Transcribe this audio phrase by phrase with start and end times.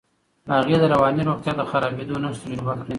[0.53, 2.89] هغې د رواني روغتیا د خرابېدو نښې تجربه کړې.